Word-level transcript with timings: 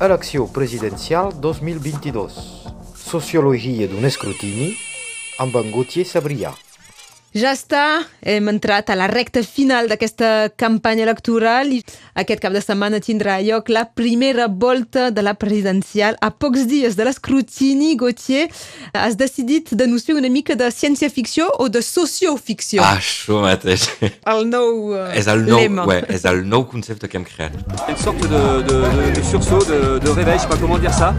elecció 0.00 0.46
presidencial 0.46 1.32
2022. 1.40 2.36
Sociologia 2.94 3.88
d'un 3.90 4.06
escrutini 4.06 4.70
amb 5.42 5.58
en 5.58 5.72
Gauthier 5.74 6.06
Sabrià. 6.06 6.52
Ja 7.36 7.50
està, 7.52 8.00
hem 8.24 8.48
entrat 8.48 8.88
a 8.90 8.94
la 8.96 9.06
recta 9.06 9.42
final 9.44 9.86
d'aquesta 9.90 10.48
campanya 10.58 11.04
electoral 11.04 11.68
i 11.76 11.82
aquest 12.18 12.40
cap 12.40 12.54
de 12.56 12.62
setmana 12.64 12.98
tindrà 13.04 13.34
lloc 13.44 13.68
la 13.68 13.82
primera 13.84 14.46
volta 14.48 15.10
de 15.12 15.22
la 15.22 15.34
presidencial. 15.36 16.16
A 16.24 16.30
pocs 16.32 16.64
dies 16.66 16.96
de 16.96 17.04
l'escrutini, 17.04 17.92
Gauthier, 18.00 18.48
has 18.96 19.18
decidit 19.20 19.74
d'anunciar 19.76 20.16
una 20.16 20.30
mica 20.32 20.56
de 20.56 20.70
ciència-ficció 20.72 21.50
o 21.60 21.68
de 21.68 21.82
socioficció? 21.84 22.80
Ah, 22.82 22.96
això 22.96 23.42
mateix. 23.44 23.84
El 24.24 24.48
nou 24.48 24.96
uh, 24.96 25.04
és 25.20 25.28
el 25.28 25.44
nou, 25.46 25.60
lema. 25.60 25.84
ouais, 25.86 26.00
és 26.08 26.24
el 26.32 26.42
nou 26.48 26.64
concepte 26.66 27.12
que 27.12 27.20
hem 27.20 27.28
creat. 27.28 27.52
Une 27.86 27.96
sorte 28.00 28.24
de, 28.32 28.42
de, 28.72 28.80
de- 28.96 29.12
de 29.20 29.22
sursaut, 29.28 29.62
de, 29.68 29.98
de 30.00 30.16
réveil, 30.16 30.38
je 30.40 30.42
sais 30.42 30.48
pas 30.48 30.56
comment 30.56 30.78
dire 30.80 30.94
ça. 30.96 31.14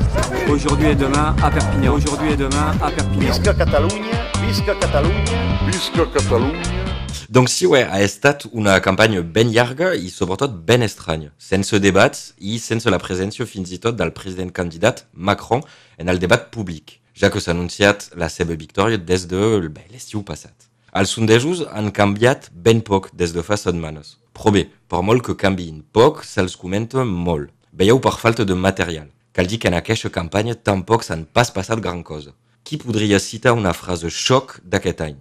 Aujourd'hui 0.49 0.89
et 0.89 0.95
demain 0.95 1.35
à 1.43 1.51
Perpignan. 1.51 1.93
Aujourd'hui 1.93 2.33
et 2.33 2.37
demain 2.37 2.73
à 2.81 2.89
Perpignan. 2.89 3.29
Visca 3.29 3.53
Catalunya, 3.53 4.25
visca 4.49 4.73
Catalunya. 4.73 5.39
Visca 5.67 6.05
Catalunya! 6.05 6.85
Donc 7.29 7.49
si 7.49 7.67
ouais, 7.67 7.83
ha 7.83 8.01
estat 8.01 8.47
una 8.51 8.79
campanya 8.79 9.21
ben 9.21 9.51
llarga 9.53 9.93
i 9.93 10.09
sobretot 10.09 10.55
ben 10.65 10.81
estranya, 10.81 11.29
sense 11.37 11.77
debats 11.77 12.33
i 12.39 12.57
sense 12.57 12.89
la 12.89 12.97
presència 12.97 13.45
fins 13.45 13.69
i 13.69 13.77
tot 13.77 13.99
del 13.99 14.09
president 14.09 14.49
candidat 14.49 15.03
Macron 15.13 15.61
en 16.01 16.09
el 16.09 16.17
debat 16.17 16.49
públic, 16.49 16.97
ja 17.13 17.29
que 17.29 17.39
s'ha 17.39 17.53
la 18.17 18.29
seva 18.29 18.55
victòria 18.55 18.97
des 18.97 19.27
de 19.27 19.69
bé, 19.69 19.85
l'estiu 19.91 20.23
passat. 20.23 20.55
Els 20.97 21.13
sondejos 21.13 21.67
han 21.69 21.91
canviat 21.91 22.49
ben 22.51 22.81
poc 22.81 23.11
des 23.13 23.31
de 23.31 23.43
fa 23.43 23.55
setmanes. 23.55 24.17
Però 24.33 24.49
bé, 24.51 24.65
per 24.89 25.03
molt 25.03 25.21
que 25.21 25.37
canviïn 25.37 25.83
poc, 25.93 26.23
se'ls 26.25 26.57
comenta 26.57 27.05
molt. 27.05 27.51
Veieu 27.71 27.99
per 27.99 28.17
falta 28.17 28.43
de 28.45 28.55
material. 28.55 29.09
Cal 29.31 29.45
dir 29.45 29.59
que 29.59 29.67
en 29.67 29.77
aquesta 29.77 30.09
campanya 30.09 30.55
tampoc 30.55 31.03
s'han 31.03 31.25
pas 31.25 31.51
passat 31.51 31.77
gran 31.79 32.01
cosa. 32.01 32.33
Qui 32.69 32.77
podria 32.77 33.17
citar 33.17 33.55
una 33.57 33.71
frase 33.73 34.11
xoc 34.13 34.59
d'aquest 34.61 34.99
any? 35.01 35.15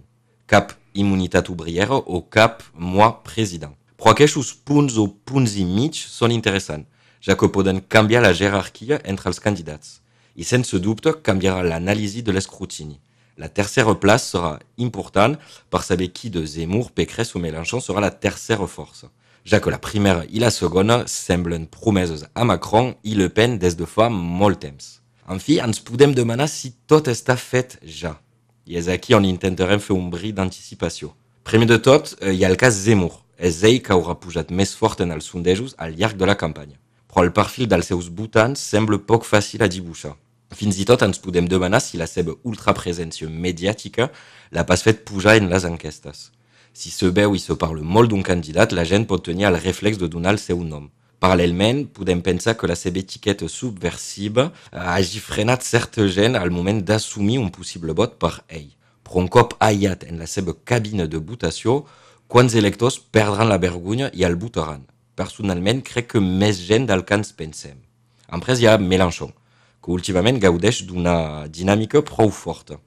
cap 0.45 0.75
immunitat 0.93 1.47
obriera 1.49 1.95
o 1.97 2.19
cap 2.21 2.59
moi 2.73 3.09
president. 3.25 3.73
Però 3.97 4.11
aquests 4.13 4.51
punts 4.61 4.99
o 5.01 5.07
punts 5.25 5.55
i 5.57 5.65
mig 5.65 5.97
són 5.97 6.29
interessants, 6.29 6.85
ja 7.25 7.33
que 7.33 7.49
poden 7.49 7.81
la 8.21 8.33
jerarquia 8.33 9.01
entre 9.03 9.29
els 9.29 9.39
candidats. 9.39 9.99
I 10.35 10.43
sense 10.43 10.77
dubte 10.77 11.09
canviarà 11.23 11.63
l'anàlisi 11.63 12.21
de 12.21 12.31
l'escrutini. 12.31 12.99
La 13.35 13.49
tercera 13.49 13.95
place 13.95 14.29
serà 14.29 14.59
important 14.77 15.35
per 15.71 15.81
saber 15.81 16.11
qui 16.13 16.29
de 16.29 16.45
Zemmour, 16.45 16.91
Pécresse 16.91 17.35
o 17.35 17.39
Mélenchon 17.39 17.81
serà 17.81 17.99
la 17.99 18.11
tercera 18.11 18.67
força, 18.67 19.09
ja 19.43 19.59
que 19.59 19.71
la 19.71 19.81
primera 19.81 20.23
i 20.29 20.37
la 20.37 20.51
segona 20.51 21.07
semblen 21.07 21.65
promeses 21.65 22.27
a 22.35 22.43
Macron 22.43 22.93
i 23.01 23.15
Le 23.15 23.29
Pen 23.29 23.57
des 23.57 23.73
de 23.75 23.87
fa 23.87 24.07
molt 24.09 24.59
temps. 24.59 24.99
En 25.29 25.37
fi, 25.37 25.59
ens 25.61 25.77
podem 25.85 26.15
demanar 26.17 26.47
si 26.49 26.71
tot 26.89 27.07
està 27.11 27.35
fet 27.37 27.75
ja. 27.85 28.15
I 28.65 28.79
és 28.81 28.87
aquí 28.89 29.13
on 29.13 29.27
intentarem 29.29 29.81
un 29.93 30.09
bri 30.09 30.31
d'anticipació. 30.33 31.13
Primer 31.45 31.67
de 31.69 31.77
tot, 31.77 32.15
eh, 32.19 32.33
hi 32.33 32.43
ha 32.43 32.49
el 32.49 32.57
cas 32.57 32.73
Zemmour. 32.73 33.13
És 33.37 33.61
ell 33.63 33.79
que 33.81 33.93
haurà 33.93 34.15
pujat 34.19 34.49
més 34.51 34.73
fort 34.75 34.99
en 35.01 35.11
els 35.11 35.25
sondejos 35.25 35.75
al 35.77 35.93
llarg 35.95 36.17
de 36.17 36.25
la 36.25 36.35
campanya. 36.35 36.77
Però 37.07 37.23
el 37.23 37.31
perfil 37.31 37.67
dels 37.67 37.87
seus 37.87 38.09
votants 38.09 38.59
sembla 38.59 38.97
poc 38.99 39.23
fàcil 39.23 39.61
a 39.63 39.69
dibuixar. 39.69 40.15
Fins 40.51 40.79
i 40.79 40.85
tot 40.85 41.01
ens 41.05 41.21
podem 41.21 41.47
demanar 41.47 41.79
si 41.79 41.97
la 41.97 42.07
seva 42.07 42.33
ultrapresència 42.43 43.29
mediàtica 43.29 44.09
l'ha 44.51 44.65
pas 44.65 44.81
fet 44.81 45.05
pujar 45.05 45.37
en 45.37 45.47
les 45.49 45.63
enquestes. 45.63 46.31
Si 46.73 46.89
se 46.89 47.09
veu 47.09 47.35
i 47.35 47.39
se 47.39 47.55
parla 47.55 47.83
molt 47.83 48.09
d'un 48.09 48.23
candidat, 48.23 48.73
la 48.73 48.83
gent 48.83 49.05
pot 49.05 49.23
tenir 49.23 49.45
el 49.45 49.61
reflex 49.61 49.97
de 49.97 50.09
donar 50.09 50.33
el 50.33 50.39
seu 50.39 50.63
nom. 50.63 50.89
Paral·lelment, 51.19 51.81
podem 51.91 52.21
pensar 52.23 52.53
que 52.55 52.67
la 52.71 52.77
seva 52.79 53.01
etiqueta 53.01 53.47
subversiva 53.51 54.45
eh, 54.71 54.79
hagi 54.79 55.19
frenat 55.19 55.65
certa 55.67 56.05
gent 56.07 56.37
al 56.39 56.51
moment 56.55 56.79
d'assumir 56.79 57.41
un 57.41 57.49
possible 57.51 57.91
vot 57.91 58.15
per 58.23 58.37
ell. 58.47 58.69
Però 59.03 59.19
un 59.19 59.27
cop 59.27 59.57
aïllat 59.59 60.05
en 60.07 60.21
la 60.21 60.27
seva 60.31 60.55
cabina 60.63 61.09
de 61.11 61.19
votació, 61.19 61.81
quants 62.31 62.55
electors 62.55 63.01
perdran 63.11 63.51
la 63.51 63.59
vergonya 63.59 64.07
i 64.15 64.23
el 64.23 64.37
votaran? 64.39 64.85
Personalment, 65.19 65.81
crec 65.83 66.13
que 66.13 66.21
més 66.23 66.61
gent 66.69 66.87
del 66.87 67.03
que 67.03 67.19
ens 67.19 67.33
pensem. 67.35 67.75
Après, 68.29 68.55
hi 68.55 68.69
ha 68.69 68.77
Mélenchon, 68.79 69.33
que 69.83 69.91
últimament 69.91 70.39
gaudeix 70.39 70.85
d'una 70.87 71.49
dinàmica 71.51 71.99
prou 72.07 72.31
forta. 72.31 72.79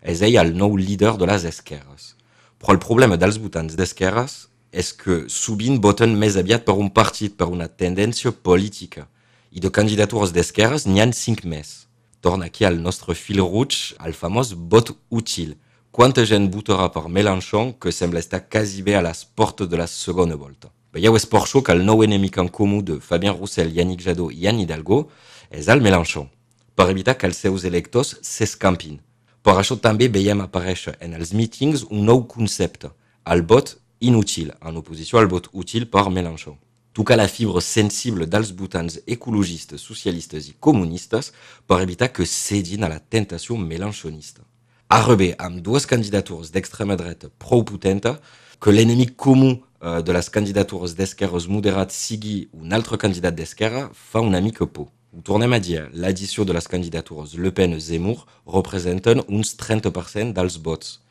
És 0.00 0.22
ell 0.22 0.38
el 0.38 0.54
nou 0.54 0.78
líder 0.78 1.16
de 1.18 1.26
les 1.26 1.48
esquerres. 1.48 2.14
Però 2.60 2.76
el 2.76 2.82
problema 2.84 3.18
dels 3.18 3.40
votants 3.42 3.74
d'esquerres 3.74 4.49
és 4.72 4.92
que 4.94 5.24
sovint 5.28 5.80
voten 5.82 6.14
més 6.18 6.36
aviat 6.38 6.64
per 6.64 6.76
un 6.78 6.90
partit, 6.94 7.36
per 7.36 7.48
una 7.50 7.68
tendència 7.68 8.32
política. 8.32 9.06
I 9.50 9.60
de 9.60 9.70
candidatures 9.70 10.32
d'esquerres 10.32 10.86
n'hi 10.86 11.02
han 11.02 11.12
cinc 11.12 11.44
més. 11.44 11.86
Torna 12.20 12.46
aquí 12.46 12.64
al 12.64 12.78
nostre 12.78 13.16
fil 13.18 13.40
rouge, 13.42 13.96
al 13.98 14.14
famós 14.14 14.52
vot 14.54 14.92
útil. 15.10 15.56
Quanta 15.90 16.22
gent 16.22 16.50
votarà 16.54 16.86
per 16.94 17.08
Mélenchon 17.08 17.72
que 17.80 17.90
sembla 17.90 18.20
estar 18.22 18.44
quasi 18.46 18.82
bé 18.86 18.94
a 18.94 19.02
les 19.02 19.24
portes 19.24 19.68
de 19.68 19.80
la 19.80 19.88
segona 19.90 20.36
volta? 20.36 20.70
Veieu, 20.94 21.16
és 21.16 21.26
per 21.26 21.40
això 21.42 21.62
que 21.62 21.74
el 21.74 21.82
nou 21.86 22.04
enemic 22.06 22.38
en 22.38 22.48
comú 22.50 22.80
de 22.82 23.00
Fabien 23.02 23.34
Roussel, 23.34 23.72
Yannick 23.74 24.02
Jadot 24.02 24.34
i 24.34 24.46
Anne 24.50 24.64
Hidalgo 24.64 25.04
és 25.50 25.68
el 25.70 25.82
Mélenchon, 25.82 26.28
per 26.74 26.88
evitar 26.90 27.16
que 27.18 27.26
els 27.26 27.38
seus 27.42 27.66
electors 27.66 28.16
s'escampin. 28.26 29.00
Per 29.42 29.54
això 29.56 29.78
també 29.80 30.10
veiem 30.12 30.42
aparèixer 30.44 30.96
en 31.00 31.14
els 31.18 31.32
mítings 31.32 31.86
un 31.90 32.04
nou 32.06 32.26
concepte, 32.28 32.90
el 33.24 33.42
vot 33.42 33.76
inútil, 34.00 34.50
en 34.60 34.80
oposició 34.80 35.20
al 35.20 35.28
vot 35.28 35.48
útil 35.52 35.86
per 35.88 36.08
Mélenchon. 36.10 36.56
Tocar 36.92 37.16
la 37.20 37.28
fibra 37.28 37.60
sensible 37.62 38.26
dels 38.26 38.50
votants 38.56 38.98
ecologistes, 39.06 39.80
socialistes 39.80 40.48
i 40.50 40.56
comunistes 40.58 41.30
per 41.68 41.80
evitar 41.84 42.10
que 42.10 42.26
cedin 42.26 42.84
a 42.84 42.90
la 42.90 42.98
tentació 42.98 43.56
melanchonista. 43.56 44.42
Ara 44.90 45.14
bé, 45.14 45.34
amb 45.38 45.60
dues 45.62 45.86
candidatures 45.86 46.50
d'extrema 46.50 46.96
dreta 46.98 47.30
prou 47.38 47.62
potenta, 47.62 48.16
que 48.60 48.72
l'enemic 48.74 49.14
comú 49.16 49.52
eh, 49.54 50.02
de 50.02 50.12
les 50.12 50.28
candidatures 50.28 50.96
d'esquerres 50.98 51.46
moderats 51.46 51.94
sigui 51.94 52.48
un 52.52 52.74
altre 52.74 52.98
candidat 52.98 53.36
d'esquerra 53.38 53.86
fa 53.94 54.20
una 54.20 54.40
mica 54.42 54.66
por. 54.66 54.90
Ho 55.14 55.22
tornem 55.26 55.54
a 55.54 55.58
dir, 55.62 55.88
l'addició 55.94 56.44
de 56.44 56.54
les 56.54 56.68
candidatures 56.70 57.32
Le 57.34 57.50
Pen-Zemmour 57.50 58.26
representen 58.46 59.22
uns 59.28 59.56
30% 59.58 60.34
dels 60.34 60.58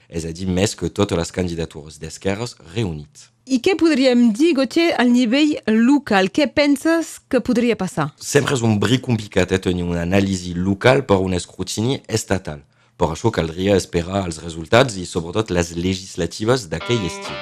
és 0.10 0.26
a 0.26 0.32
dir, 0.34 0.48
més 0.50 0.74
que 0.76 0.90
totes 0.90 1.18
les 1.18 1.32
candidatures 1.32 2.00
d'esquerres 2.02 2.56
reunit. 2.74 3.30
I 3.50 3.58
què 3.66 3.76
podríem 3.78 4.28
dir, 4.34 4.52
Gauthier, 4.58 4.92
al 5.02 5.10
nivell 5.10 5.56
local? 5.70 6.30
Què 6.34 6.50
penses 6.54 7.16
que 7.30 7.42
podria 7.42 7.78
passar? 7.78 8.12
Sempre 8.22 8.58
és 8.58 8.66
un 8.66 8.76
bri 8.82 9.00
complicat 9.02 9.54
eh, 9.54 9.62
tenir 9.62 9.86
una 9.88 10.04
anàlisi 10.06 10.54
local 10.58 11.02
per 11.10 11.18
un 11.24 11.34
escrutini 11.38 12.02
estatal. 12.06 12.62
Per 13.00 13.10
això 13.14 13.32
caldria 13.34 13.78
esperar 13.80 14.26
els 14.28 14.42
resultats 14.44 15.00
i 15.00 15.08
sobretot 15.10 15.54
les 15.56 15.72
legislatives 15.78 16.68
d'aquell 16.70 17.06
estiu. 17.10 17.38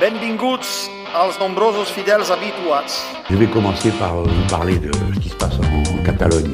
Benvinguts 0.00 0.90
als 1.14 1.38
nombrosos 1.38 1.88
fidels 1.94 2.34
habituats. 2.34 3.00
Je 3.30 3.36
vais 3.36 3.48
commencer 3.48 3.92
par 4.00 4.16
vous 4.16 4.48
parler 4.50 4.78
de 4.78 4.90
ce 4.92 5.20
qui 5.20 5.28
se 5.28 5.36
passe 5.36 5.60
en 5.62 6.02
Catalogne. 6.02 6.52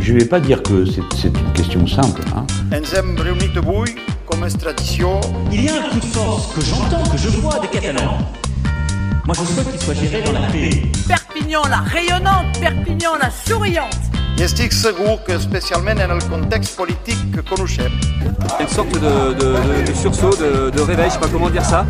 Je 0.00 0.12
ne 0.14 0.18
vais 0.20 0.24
pas 0.24 0.40
dire 0.40 0.62
que 0.62 0.84
c'est 0.86 1.28
une 1.28 1.52
question 1.52 1.86
simple. 1.86 2.22
hein. 2.34 2.46
Il 2.72 2.78
y 5.64 5.68
a 5.68 5.74
un 5.74 5.90
coup 5.90 6.00
de 6.00 6.04
force 6.06 6.54
que 6.54 6.60
j'entends, 6.62 7.02
que 7.10 7.18
je 7.18 7.28
vois 7.28 7.58
des 7.60 7.68
Catalans. 7.68 8.16
Moi, 9.26 9.34
je 9.38 9.44
souhaite 9.44 9.70
qu'il 9.70 9.80
soit 9.80 9.94
géré 9.94 10.22
dans 10.22 10.32
la 10.32 10.40
paix. 10.48 10.82
Perpignan 11.06 11.62
la 11.68 11.76
rayonnante, 11.78 12.58
Perpignan 12.60 13.16
la 13.20 13.30
souriante. 13.30 13.94
estic 14.40 14.72
segur 14.72 15.22
que 15.26 15.32
especialment 15.32 16.00
en 16.00 16.10
el 16.16 16.22
context 16.30 16.74
polític 16.74 17.30
que 17.30 17.42
coneixem, 17.42 17.92
Une 18.58 18.68
sorte 18.68 18.90
de, 18.92 19.34
de, 19.34 19.36
de- 19.52 19.82
de 19.86 19.92
sursaut, 19.94 20.30
de, 20.30 20.70
de 20.70 20.80
réveil, 20.80 21.08
je 21.10 21.14
sais 21.14 21.20
pas 21.20 21.28
comment 21.30 21.50
dire 21.50 21.62
ça. 21.64 21.84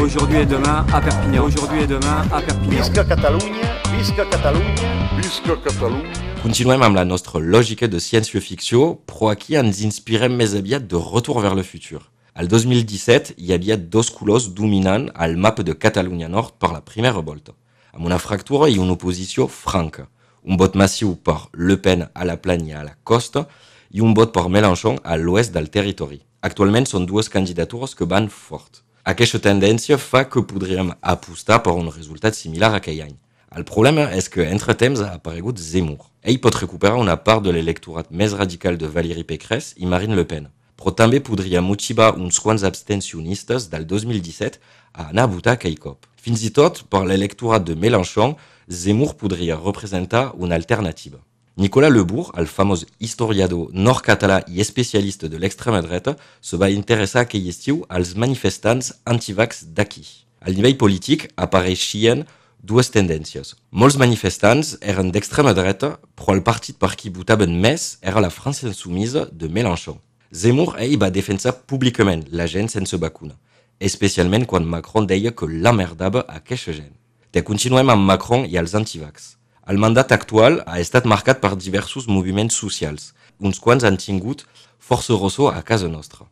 Aujourd'hui 0.00 0.38
et 0.38 0.46
demain 0.46 0.86
à 0.94 1.00
Perpignan. 1.02 1.44
Aujourd'hui 1.44 1.82
et 1.82 1.86
demain 1.86 2.24
à 2.32 2.40
Perpignan. 2.40 2.80
visca 2.82 3.04
Catalunya, 3.04 3.68
visca 3.98 4.24
Catalunya. 4.30 4.88
Visca 5.18 5.54
Catalunya! 5.62 6.29
Continuem 6.40 6.80
amb 6.80 6.96
la 6.96 7.02
nostra 7.04 7.36
lògica 7.36 7.84
de 7.84 7.98
ciència-ficció, 8.00 8.94
però 9.04 9.28
aquí 9.28 9.58
ens 9.60 9.82
inspirem 9.84 10.32
més 10.40 10.54
aviat 10.56 10.86
de 10.88 10.96
Retour 10.96 11.42
vers 11.44 11.58
le 11.58 11.64
futur. 11.68 12.00
Al 12.32 12.48
2017, 12.48 13.34
hi 13.36 13.52
havia 13.52 13.76
dos 13.76 14.08
colors 14.08 14.46
dominant 14.56 15.10
al 15.12 15.36
mapa 15.36 15.60
de 15.68 15.76
Catalunya 15.76 16.30
Nord 16.32 16.56
per 16.56 16.72
la 16.72 16.80
primera 16.80 17.20
volta, 17.20 17.52
amb 17.92 18.08
una 18.08 18.16
fractura 18.16 18.70
i 18.72 18.80
una 18.80 18.96
oposició 18.96 19.50
franca. 19.52 20.06
Un 20.40 20.56
vot 20.56 20.80
massiu 20.80 21.12
per 21.20 21.36
Le 21.52 21.76
Pen 21.76 22.08
a 22.08 22.24
la 22.24 22.40
plana 22.40 22.72
i 22.72 22.72
a 22.72 22.86
la 22.88 22.96
costa 23.04 23.44
i 23.92 24.00
un 24.00 24.16
vot 24.16 24.32
per 24.32 24.48
Mélenchon 24.48 24.96
a 25.04 25.20
l'oest 25.20 25.52
del 25.52 25.68
territori. 25.68 26.22
Actualment 26.40 26.88
són 26.88 27.04
dues 27.04 27.28
candidatures 27.28 27.92
que 27.92 28.08
van 28.08 28.32
fort. 28.32 28.80
Aquesta 29.04 29.44
tendència 29.44 30.00
fa 30.00 30.24
que 30.24 30.40
podríem 30.40 30.94
apostar 31.02 31.60
per 31.60 31.76
un 31.76 31.92
resultat 31.92 32.32
similar 32.32 32.78
aquell 32.78 33.04
any. 33.10 33.18
El 33.50 33.64
problema 33.66 34.04
és 34.14 34.28
que, 34.30 34.44
entre 34.46 34.76
temps, 34.78 35.00
ha 35.02 35.16
aparegut 35.16 35.58
Zemmour? 35.58 36.04
Ell 36.22 36.38
pot 36.38 36.54
recuperar 36.54 37.00
una 37.02 37.16
part 37.18 37.42
de 37.42 37.50
l'electorat 37.50 38.12
més 38.14 38.36
radical 38.38 38.76
de 38.78 38.86
Valérie 38.86 39.26
Pécresse 39.26 39.74
i 39.76 39.90
Marine 39.90 40.14
Le 40.14 40.24
Pen. 40.24 40.46
però 40.80 40.94
també 40.96 41.18
podria 41.20 41.60
motivar 41.60 42.14
uns 42.16 42.38
quants 42.40 42.62
abstencionistes 42.64 43.66
del 43.68 43.84
2017 43.86 44.60
a 44.94 45.08
anar 45.10 45.24
a 45.24 45.32
votar 45.34 45.52
aquell 45.58 45.76
cop. 45.78 46.06
Fins 46.16 46.44
i 46.46 46.50
tot, 46.50 46.84
per 46.88 47.02
l'electorat 47.04 47.66
de 47.66 47.74
Mélenchon, 47.74 48.36
Zemmour 48.70 49.12
podria 49.16 49.58
representar 49.60 50.30
una 50.36 50.54
alternativa. 50.54 51.18
Nicolas 51.56 51.92
Lebourg, 51.92 52.30
el 52.38 52.46
famós 52.46 52.86
historiador 52.98 53.68
nord-català 53.74 54.40
i 54.48 54.62
especialista 54.64 55.28
de 55.28 55.38
l'extrema 55.42 55.82
dreta, 55.82 56.16
se 56.40 56.56
va 56.56 56.70
interessar 56.70 57.26
aquell 57.26 57.48
estiu 57.50 57.84
als 57.88 58.14
manifestants 58.14 58.94
antivax 59.04 59.66
d'aquí. 59.76 60.06
Al 60.40 60.56
nivell 60.56 60.78
polític 60.80 61.28
apareixien 61.36 62.24
dues 62.62 62.90
tendències. 62.92 63.54
Molts 63.70 63.96
manifestants 64.00 64.76
eren 64.80 65.10
d'extrema 65.12 65.54
dreta, 65.56 65.96
però 66.16 66.36
el 66.36 66.44
partit 66.44 66.78
per 66.78 66.94
qui 66.96 67.10
votaven 67.10 67.56
més 67.60 67.98
era 68.02 68.20
la 68.20 68.30
França 68.30 68.66
Insumisa 68.68 69.26
de 69.32 69.48
Mélenchon. 69.48 69.98
Zemmour, 70.30 70.76
ell, 70.78 70.96
va 71.00 71.10
defensar 71.10 71.56
públicament 71.66 72.22
la 72.30 72.46
gent 72.46 72.70
sense 72.70 72.96
vacuna, 72.96 73.34
especialment 73.80 74.46
quan 74.46 74.68
Macron 74.68 75.08
deia 75.10 75.32
que 75.32 75.48
l'emmerdava 75.50 76.22
aquesta 76.28 76.76
gent. 76.76 76.94
De 77.32 77.42
continuem 77.42 77.90
amb 77.90 78.06
Macron 78.06 78.46
i 78.46 78.58
els 78.58 78.74
antivax. 78.74 79.36
El 79.70 79.78
mandat 79.78 80.12
actual 80.12 80.60
ha 80.66 80.80
estat 80.82 81.04
marcat 81.06 81.40
per 81.42 81.56
diversos 81.56 82.08
moviments 82.08 82.56
socials. 82.58 83.12
Uns 83.38 83.58
quants 83.58 83.84
han 83.84 83.96
tingut 83.96 84.44
força 84.78 85.14
a 85.54 85.62
casa 85.62 85.88
nostra. 85.88 86.26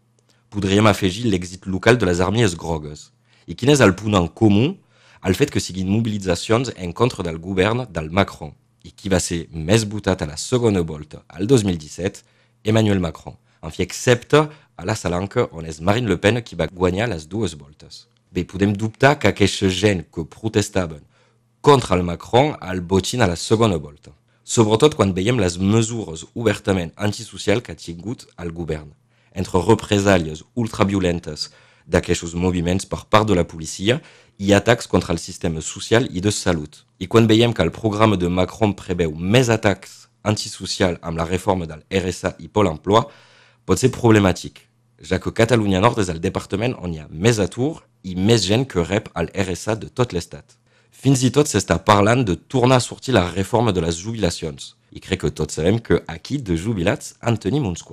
Podríem 0.51 0.87
l'èxit 0.87 1.67
local 1.67 1.99
de 1.99 2.07
les 2.07 2.21
armies 2.21 2.55
grogues. 2.57 3.13
I 3.47 3.55
quin 3.55 3.71
és 3.71 3.81
el 3.81 3.95
punt 3.95 4.15
en 4.15 4.29
comú? 4.29 4.77
El 5.27 5.35
fet 5.35 5.51
que 5.51 5.61
siguin 5.61 5.89
mobilitzacions 5.91 6.71
en 6.77 6.93
contra 6.93 7.25
del 7.27 7.39
govern 7.43 7.87
del 7.91 8.11
Macron. 8.11 8.53
I 8.87 8.93
qui 8.95 9.11
va 9.11 9.19
ser 9.19 9.47
més 9.51 9.85
votat 9.91 10.23
a 10.23 10.29
la 10.31 10.37
segona 10.39 10.85
volta, 10.87 11.25
al 11.27 11.49
2017? 11.51 12.23
Emmanuel 12.65 13.01
Macron. 13.01 13.35
En 13.63 13.75
fi, 13.75 13.83
excepte 13.83 14.45
a 14.79 14.85
la 14.87 14.95
Salanca, 14.95 15.49
on 15.51 15.67
és 15.67 15.81
Marine 15.81 16.09
Le 16.09 16.19
Pen 16.23 16.39
qui 16.47 16.55
va 16.55 16.69
guanyar 16.71 17.09
les 17.11 17.27
dues 17.27 17.57
voltes. 17.59 18.07
Bé, 18.31 18.45
podem 18.45 18.73
dubtar 18.77 19.17
que 19.19 19.33
aquesta 19.33 19.69
gent 19.69 20.05
que 20.15 20.25
protestaven 20.25 21.03
contra 21.61 21.97
el 21.97 22.05
Macron 22.07 22.55
al 22.61 22.81
botin 22.81 23.23
a 23.23 23.27
la 23.27 23.37
segona 23.37 23.77
volta. 23.77 24.13
Sobretot 24.45 24.95
quan 24.95 25.11
veiem 25.13 25.41
les 25.43 25.59
mesures 25.59 26.25
obertament 26.35 26.93
antisocials 26.97 27.65
que 27.65 27.75
ha 27.75 27.81
tingut 27.81 28.29
el 28.39 28.53
govern. 28.55 28.93
Entre 29.35 29.61
represàlies 29.61 30.45
ultraviolentes 30.55 31.51
d'aquests 31.89 32.35
moviments 32.37 32.87
per 32.87 33.07
part 33.09 33.27
de 33.29 33.37
la 33.39 33.47
policia 33.49 33.99
i 34.39 34.53
atacs 34.55 34.87
contra 34.87 35.15
el 35.15 35.19
sistema 35.19 35.61
social 35.65 36.07
i 36.13 36.21
de 36.21 36.31
salut. 36.31 36.85
I 37.01 37.09
quan 37.09 37.27
veiem 37.27 37.55
que 37.55 37.65
el 37.65 37.73
programa 37.75 38.17
de 38.17 38.29
Macron 38.29 38.75
preveu 38.77 39.15
més 39.15 39.49
atacs 39.49 40.07
antisocials 40.23 41.01
amb 41.03 41.19
la 41.19 41.27
reforma 41.27 41.67
del 41.67 41.83
RSA 41.89 42.37
i 42.45 42.49
Pol 42.49 42.71
Emploi, 42.71 43.07
pot 43.65 43.81
ser 43.81 43.91
problemàtic, 43.95 44.61
ja 45.01 45.19
que 45.23 45.33
Catalunya 45.33 45.81
Nord 45.81 46.01
és 46.03 46.09
el 46.13 46.21
departament 46.21 46.75
on 46.79 46.95
hi 46.95 47.03
ha 47.03 47.11
més 47.11 47.39
atur 47.43 47.77
i 48.03 48.15
més 48.15 48.47
gent 48.47 48.67
que 48.71 48.85
rep 48.85 49.11
el 49.19 49.31
RSA 49.47 49.79
de 49.83 49.91
tot 49.91 50.13
l'estat. 50.13 50.57
Fins 50.91 51.23
i 51.23 51.31
tot 51.31 51.47
s'està 51.47 51.79
parlant 51.79 52.25
de 52.27 52.35
tornar 52.35 52.81
a 52.81 52.85
sortir 52.85 53.15
la 53.15 53.29
reforma 53.31 53.73
de 53.73 53.85
les 53.85 54.01
jubilacions. 54.03 54.75
I 54.91 55.01
crec 55.05 55.21
que 55.23 55.31
tots 55.31 55.55
sabem 55.55 55.79
que 55.79 56.01
aquí 56.09 56.39
de 56.39 56.57
jubilats 56.57 57.15
en 57.23 57.37
tenim 57.37 57.67
uns. 57.69 57.85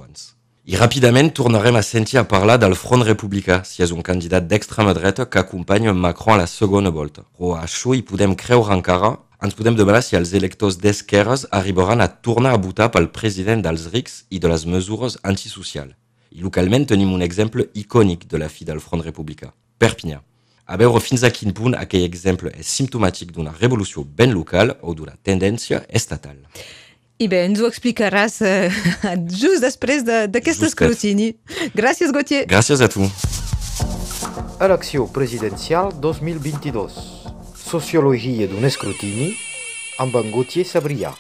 I 0.66 0.80
ràpidament 0.80 1.28
tornarem 1.38 1.76
a 1.78 1.84
sentir 1.86 2.18
a 2.18 2.24
parlar 2.26 2.56
del 2.58 2.74
Front 2.74 3.04
Republicà, 3.06 3.60
si 3.70 3.84
és 3.86 3.92
un 3.94 4.02
candidat 4.02 4.48
d'extrema 4.50 4.96
dreta 4.98 5.28
que 5.30 5.38
acompanya 5.38 5.92
Macron 5.94 6.40
a 6.40 6.42
la 6.42 6.48
segona 6.50 6.90
volta. 6.90 7.22
Però 7.38 7.52
a 7.54 7.60
això 7.68 7.94
hi 7.94 8.02
podem 8.02 8.34
creure 8.34 8.74
encara, 8.74 9.12
ens 9.46 9.54
podem 9.54 9.76
demanar 9.78 10.02
si 10.02 10.18
els 10.18 10.32
electors 10.34 10.80
d'esquerres 10.82 11.44
arribaran 11.52 12.02
a 12.02 12.08
tornar 12.10 12.56
a 12.56 12.58
votar 12.58 12.88
pel 12.90 13.12
president 13.14 13.62
dels 13.62 13.92
rics 13.94 14.24
i 14.32 14.40
de 14.42 14.50
les 14.50 14.66
mesures 14.66 15.20
antisocials. 15.22 15.94
I 16.34 16.42
localment 16.42 16.88
tenim 16.90 17.14
un 17.14 17.22
exemple 17.22 17.68
icònic 17.76 18.26
de 18.26 18.42
la 18.42 18.50
fi 18.50 18.66
del 18.66 18.82
Front 18.82 19.06
Republicà, 19.06 19.52
Perpinyà. 19.78 20.18
A 20.66 20.80
veure 20.82 20.98
fins 20.98 21.22
a 21.22 21.30
quin 21.30 21.54
punt 21.54 21.78
aquell 21.78 22.08
exemple 22.10 22.50
és 22.58 22.66
simptomàtic 22.66 23.38
d'una 23.38 23.54
revolució 23.60 24.02
ben 24.02 24.34
local 24.34 24.74
o 24.82 24.98
d'una 24.98 25.14
tendència 25.22 25.84
estatal. 25.94 26.42
I 27.16 27.30
bé, 27.32 27.46
ens 27.48 27.62
ho 27.64 27.68
explicaràs 27.70 28.42
eh, 28.44 28.68
just 29.42 29.64
després 29.64 30.04
d'aquest 30.04 30.60
de, 30.60 30.68
escrutini. 30.68 31.28
Gràcies, 31.72 32.12
Gauthier. 32.12 32.44
Gràcies 32.52 32.84
a 32.84 32.90
tu. 32.92 33.08
Elecció 34.60 35.08
presidencial 35.16 35.94
2022. 36.04 37.00
Sociologia 37.66 38.50
d'un 38.52 38.68
escrutini 38.68 39.32
amb 40.04 40.20
en 40.20 40.28
Gauthier 40.34 40.68
Sabrià. 40.68 41.16